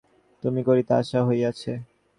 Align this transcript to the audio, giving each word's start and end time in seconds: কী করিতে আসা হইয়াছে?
কী 0.43 0.61
করিতে 0.67 0.91
আসা 0.93 1.19
হইয়াছে? 1.27 1.71